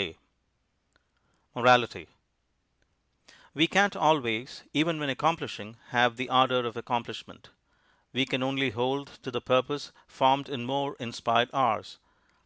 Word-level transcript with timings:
_MORALITY 1.54 2.08
We 3.52 3.66
can't 3.66 3.94
always, 3.94 4.64
even 4.72 4.98
when 4.98 5.10
accomplishing, 5.10 5.76
have 5.88 6.16
the 6.16 6.30
ardor 6.30 6.64
of 6.66 6.74
accomplishment; 6.78 7.50
we 8.14 8.24
can 8.24 8.42
only 8.42 8.70
hold 8.70 9.08
to 9.24 9.30
the 9.30 9.42
purpose 9.42 9.92
formed 10.06 10.48
in 10.48 10.64
more 10.64 10.96
inspired 10.98 11.50
hours. 11.52 11.98